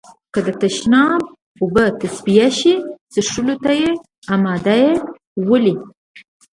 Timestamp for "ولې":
5.49-5.75